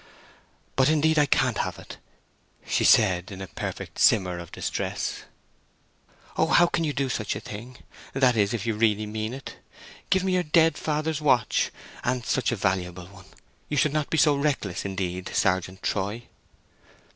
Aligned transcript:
"But 0.75 0.89
indeed 0.89 1.19
I 1.19 1.27
can't 1.27 1.59
have 1.59 1.77
it!" 1.77 1.97
she 2.65 2.83
said, 2.83 3.29
in 3.31 3.39
a 3.39 3.45
perfect 3.45 3.99
simmer 3.99 4.39
of 4.39 4.51
distress. 4.51 5.25
"Oh, 6.35 6.47
how 6.47 6.65
can 6.65 6.83
you 6.83 6.91
do 6.91 7.07
such 7.07 7.35
a 7.35 7.39
thing; 7.39 7.77
that 8.13 8.35
is 8.35 8.51
if 8.51 8.65
you 8.65 8.73
really 8.73 9.05
mean 9.05 9.31
it! 9.31 9.57
Give 10.09 10.23
me 10.23 10.33
your 10.33 10.41
dead 10.41 10.75
father's 10.75 11.21
watch, 11.21 11.69
and 12.03 12.25
such 12.25 12.51
a 12.51 12.55
valuable 12.55 13.05
one! 13.09 13.27
You 13.69 13.77
should 13.77 13.93
not 13.93 14.09
be 14.09 14.17
so 14.17 14.35
reckless, 14.35 14.85
indeed, 14.85 15.29
Sergeant 15.35 15.83
Troy!" 15.83 16.23